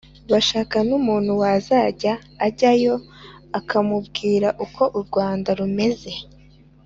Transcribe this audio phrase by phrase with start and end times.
[0.31, 2.13] bashaka n’umuntu wazajya
[2.47, 2.95] ajya yo
[3.59, 6.11] akamubwira uko u rwanda rumeze